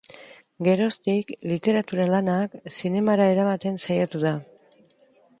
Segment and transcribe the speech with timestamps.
[0.67, 4.33] Geroztik, literatura-lanak zinemara eramaten saiatu da.